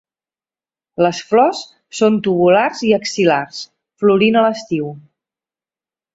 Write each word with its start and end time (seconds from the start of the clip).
Les 1.05 1.19
flors 1.33 1.59
són 1.99 2.17
tubulars 2.29 2.81
i 2.89 2.91
axil·lars, 2.99 3.61
florint 4.05 4.41
a 4.43 4.45
l'estiu. 4.49 4.91